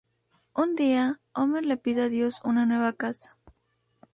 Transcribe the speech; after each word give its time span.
Un 0.55 0.73
día, 0.75 1.19
Homer 1.35 1.63
le 1.63 1.77
pide 1.77 2.01
a 2.01 2.09
Dios 2.09 2.41
una 2.43 2.65
nueva 2.65 2.91
casa. 2.93 3.29